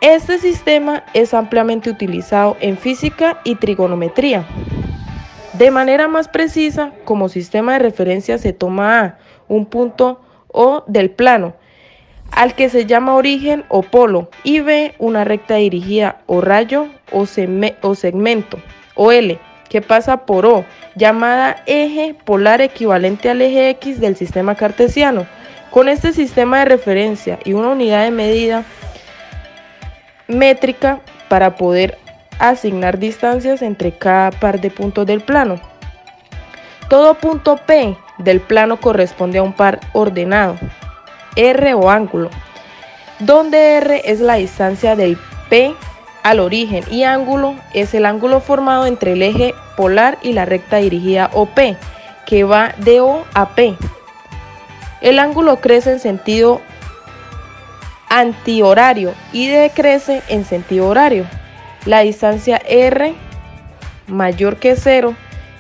Este 0.02 0.40
sistema 0.40 1.04
es 1.14 1.36
ampliamente 1.36 1.92
utilizado 1.92 2.58
en 2.62 2.78
física 2.78 3.40
y 3.44 3.56
trigonometría. 3.56 4.46
De 5.54 5.70
manera 5.70 6.08
más 6.08 6.28
precisa, 6.28 6.92
como 7.06 7.30
sistema 7.30 7.74
de 7.74 7.80
referencia 7.80 8.40
se 8.40 8.54
toma 8.54 9.02
A, 9.02 9.18
un 9.48 9.68
punto 9.68 10.22
O 10.48 10.84
del 10.88 11.12
plano, 11.12 11.54
al 12.32 12.56
que 12.56 12.70
se 12.70 12.86
llama 12.86 13.16
origen 13.16 13.66
o 13.68 13.84
polo, 13.84 14.30
y 14.44 14.62
B, 14.62 14.96
una 15.00 15.24
recta 15.24 15.56
dirigida 15.56 16.22
o 16.26 16.42
rayo 16.42 16.88
o, 17.12 17.26
o 17.82 17.96
segmento, 17.96 18.60
o 18.96 19.12
L, 19.12 19.40
que 19.70 19.82
pasa 19.82 20.26
por 20.26 20.46
O, 20.46 20.66
llamada 20.96 21.64
eje 21.66 22.16
polar 22.26 22.62
equivalente 22.62 23.30
al 23.30 23.42
eje 23.42 23.70
X 23.70 24.00
del 24.00 24.16
sistema 24.16 24.56
cartesiano. 24.56 25.26
Con 25.70 25.88
este 25.88 26.12
sistema 26.12 26.60
de 26.60 26.66
referencia 26.66 27.40
y 27.46 27.54
una 27.54 27.70
unidad 27.70 28.04
de 28.04 28.12
medida, 28.12 28.66
métrica 30.28 31.00
para 31.30 31.56
poder 31.56 31.98
asignar 32.40 32.98
distancias 32.98 33.62
entre 33.62 33.92
cada 33.94 34.32
par 34.32 34.60
de 34.60 34.72
puntos 34.72 35.06
del 35.06 35.22
plano. 35.22 35.56
Todo 36.90 37.14
punto 37.14 37.56
P 37.56 37.96
del 38.18 38.42
plano 38.42 38.78
corresponde 38.78 39.38
a 39.38 39.44
un 39.44 39.54
par 39.54 39.80
ordenado, 39.94 40.58
R 41.36 41.74
o 41.74 41.90
ángulo, 41.90 42.30
donde 43.20 43.76
R 43.78 44.02
es 44.06 44.20
la 44.20 44.36
distancia 44.36 44.96
del 44.96 45.18
P 45.50 45.76
al 46.24 46.40
origen 46.40 46.84
y 46.92 47.04
ángulo 47.04 47.56
es 47.74 47.94
el 47.94 48.06
ángulo 48.06 48.42
formado 48.42 48.86
entre 48.86 49.14
el 49.14 49.24
eje 49.24 49.56
polar 49.76 50.18
y 50.22 50.34
la 50.34 50.46
recta 50.46 50.78
dirigida 50.78 51.30
OP, 51.34 51.60
que 52.26 52.44
va 52.44 52.74
de 52.78 53.02
O 53.02 53.24
a 53.34 53.50
P. 53.50 53.76
El 55.02 55.18
ángulo 55.20 55.58
crece 55.58 55.92
en 55.92 56.00
sentido 56.00 56.62
antihorario 58.10 59.14
y 59.34 59.48
decrece 59.48 60.22
en 60.28 60.46
sentido 60.46 60.88
horario. 60.88 61.26
La 61.86 62.02
distancia 62.02 62.62
R 62.68 63.16
mayor 64.08 64.58
que 64.58 64.76
cero 64.76 65.16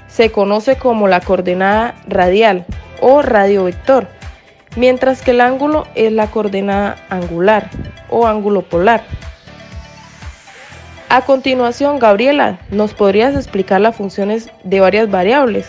se 0.07 0.31
conoce 0.31 0.75
como 0.75 1.07
la 1.07 1.21
coordenada 1.21 1.95
radial 2.07 2.65
o 2.99 3.21
radiovector, 3.21 4.07
mientras 4.75 5.21
que 5.21 5.31
el 5.31 5.41
ángulo 5.41 5.87
es 5.95 6.11
la 6.11 6.27
coordenada 6.27 6.97
angular 7.09 7.69
o 8.09 8.27
ángulo 8.27 8.61
polar. 8.61 9.03
A 11.09 11.21
continuación, 11.21 11.99
Gabriela, 11.99 12.59
¿nos 12.69 12.93
podrías 12.93 13.35
explicar 13.35 13.81
las 13.81 13.95
funciones 13.95 14.49
de 14.63 14.79
varias 14.79 15.11
variables? 15.11 15.67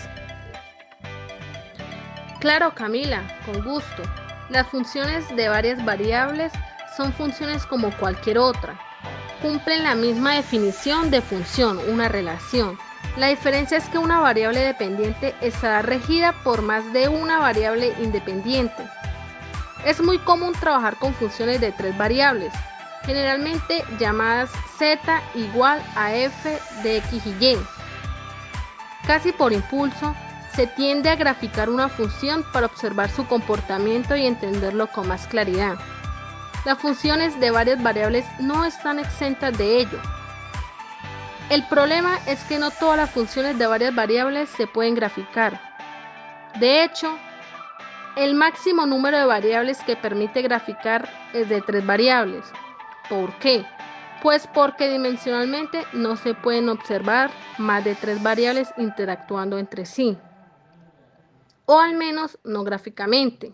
Claro, 2.39 2.73
Camila, 2.75 3.21
con 3.45 3.63
gusto. 3.63 4.03
Las 4.49 4.67
funciones 4.67 5.23
de 5.35 5.49
varias 5.49 5.83
variables 5.83 6.53
son 6.95 7.11
funciones 7.13 7.65
como 7.65 7.91
cualquier 7.97 8.37
otra. 8.37 8.79
Cumplen 9.41 9.83
la 9.83 9.95
misma 9.95 10.35
definición 10.35 11.11
de 11.11 11.21
función, 11.21 11.79
una 11.89 12.07
relación. 12.07 12.77
La 13.17 13.27
diferencia 13.27 13.77
es 13.77 13.87
que 13.89 13.99
una 13.99 14.19
variable 14.19 14.59
dependiente 14.59 15.35
estará 15.41 15.81
regida 15.81 16.33
por 16.43 16.61
más 16.61 16.91
de 16.93 17.07
una 17.09 17.39
variable 17.39 17.93
independiente. 18.01 18.83
Es 19.85 20.01
muy 20.01 20.17
común 20.19 20.53
trabajar 20.53 20.95
con 20.95 21.13
funciones 21.13 21.61
de 21.61 21.71
tres 21.71 21.95
variables, 21.97 22.51
generalmente 23.05 23.83
llamadas 23.99 24.49
z 24.77 25.21
igual 25.35 25.81
a 25.95 26.13
f 26.13 26.59
de 26.81 26.97
x 26.97 27.25
y 27.25 27.45
y. 27.45 27.57
Casi 29.05 29.31
por 29.31 29.53
impulso, 29.53 30.15
se 30.55 30.67
tiende 30.67 31.09
a 31.09 31.15
graficar 31.15 31.69
una 31.69 31.89
función 31.89 32.45
para 32.53 32.67
observar 32.67 33.09
su 33.09 33.25
comportamiento 33.25 34.15
y 34.15 34.25
entenderlo 34.25 34.87
con 34.87 35.07
más 35.07 35.27
claridad. 35.27 35.77
Las 36.63 36.77
funciones 36.79 37.39
de 37.39 37.51
varias 37.51 37.81
variables 37.83 38.25
no 38.39 38.63
están 38.63 38.99
exentas 38.99 39.57
de 39.57 39.79
ello. 39.79 39.99
El 41.49 41.67
problema 41.67 42.19
es 42.25 42.43
que 42.45 42.57
no 42.57 42.71
todas 42.71 42.97
las 42.97 43.11
funciones 43.11 43.57
de 43.59 43.67
varias 43.67 43.93
variables 43.93 44.49
se 44.49 44.65
pueden 44.65 44.95
graficar. 44.95 45.59
De 46.59 46.83
hecho, 46.83 47.17
el 48.15 48.33
máximo 48.33 48.85
número 48.85 49.17
de 49.17 49.25
variables 49.25 49.81
que 49.81 49.95
permite 49.95 50.41
graficar 50.41 51.09
es 51.33 51.49
de 51.49 51.61
tres 51.61 51.85
variables. 51.85 52.45
¿Por 53.09 53.33
qué? 53.39 53.65
Pues 54.21 54.47
porque 54.47 54.89
dimensionalmente 54.89 55.83
no 55.91 56.15
se 56.15 56.33
pueden 56.33 56.69
observar 56.69 57.29
más 57.57 57.83
de 57.83 57.95
tres 57.95 58.23
variables 58.23 58.73
interactuando 58.77 59.57
entre 59.57 59.85
sí. 59.85 60.17
O 61.65 61.79
al 61.79 61.95
menos 61.95 62.39
no 62.43 62.63
gráficamente. 62.63 63.53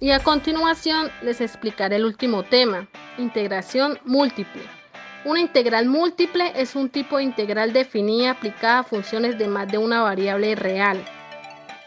Y 0.00 0.10
a 0.10 0.20
continuación 0.20 1.10
les 1.22 1.40
explicaré 1.40 1.96
el 1.96 2.04
último 2.04 2.42
tema, 2.42 2.88
integración 3.16 3.98
múltiple. 4.04 4.77
Una 5.24 5.40
integral 5.40 5.86
múltiple 5.86 6.52
es 6.54 6.76
un 6.76 6.88
tipo 6.90 7.16
de 7.16 7.24
integral 7.24 7.72
definida 7.72 8.30
aplicada 8.30 8.80
a 8.80 8.84
funciones 8.84 9.36
de 9.36 9.48
más 9.48 9.66
de 9.66 9.78
una 9.78 10.02
variable 10.02 10.54
real. 10.54 11.04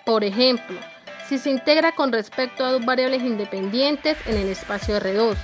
Por 0.05 0.25
ejemplo, 0.25 0.77
si 1.27 1.37
se 1.37 1.49
integra 1.49 1.93
con 1.93 2.11
respecto 2.11 2.65
a 2.65 2.73
dos 2.73 2.85
variables 2.85 3.23
independientes 3.23 4.17
en 4.25 4.37
el 4.37 4.49
espacio 4.49 4.99
R2. 4.99 5.37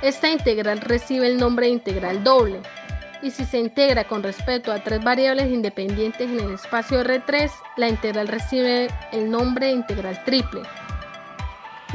Esta 0.00 0.30
integral 0.30 0.80
recibe 0.80 1.26
el 1.26 1.36
nombre 1.36 1.66
de 1.66 1.72
integral 1.72 2.24
doble. 2.24 2.60
Y 3.20 3.32
si 3.32 3.44
se 3.44 3.58
integra 3.58 4.04
con 4.04 4.22
respecto 4.22 4.72
a 4.72 4.82
tres 4.82 5.04
variables 5.04 5.48
independientes 5.48 6.30
en 6.30 6.40
el 6.40 6.54
espacio 6.54 7.02
R3, 7.02 7.50
la 7.76 7.88
integral 7.88 8.28
recibe 8.28 8.88
el 9.12 9.30
nombre 9.30 9.66
de 9.66 9.72
integral 9.72 10.24
triple. 10.24 10.62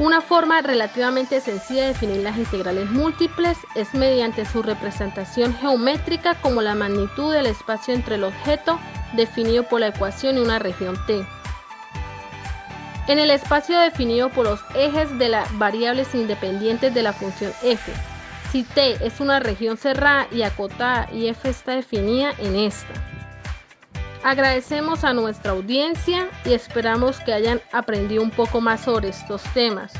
Una 0.00 0.20
forma 0.20 0.60
relativamente 0.60 1.40
sencilla 1.40 1.82
de 1.82 1.88
definir 1.88 2.16
las 2.22 2.36
integrales 2.36 2.90
múltiples 2.90 3.56
es 3.76 3.94
mediante 3.94 4.44
su 4.44 4.60
representación 4.60 5.54
geométrica 5.54 6.34
como 6.34 6.62
la 6.62 6.74
magnitud 6.74 7.32
del 7.32 7.46
espacio 7.46 7.94
entre 7.94 8.16
el 8.16 8.24
objeto 8.24 8.80
definido 9.12 9.62
por 9.68 9.78
la 9.78 9.88
ecuación 9.88 10.36
y 10.36 10.40
una 10.40 10.58
región 10.58 10.98
t. 11.06 11.24
En 13.06 13.20
el 13.20 13.30
espacio 13.30 13.78
definido 13.78 14.30
por 14.30 14.46
los 14.46 14.60
ejes 14.74 15.16
de 15.16 15.28
las 15.28 15.56
variables 15.58 16.12
independientes 16.12 16.92
de 16.92 17.02
la 17.04 17.12
función 17.12 17.52
f, 17.62 17.92
si 18.50 18.64
t 18.64 18.96
es 19.06 19.20
una 19.20 19.38
región 19.38 19.76
cerrada 19.76 20.26
y 20.32 20.42
acotada 20.42 21.08
y 21.12 21.28
f 21.28 21.48
está 21.48 21.76
definida 21.76 22.32
en 22.38 22.56
esta. 22.56 23.13
Agradecemos 24.24 25.04
a 25.04 25.12
nuestra 25.12 25.52
audiencia 25.52 26.30
y 26.46 26.54
esperamos 26.54 27.20
que 27.20 27.34
hayan 27.34 27.60
aprendido 27.72 28.22
un 28.22 28.30
poco 28.30 28.58
más 28.62 28.80
sobre 28.80 29.10
estos 29.10 29.42
temas. 29.52 29.92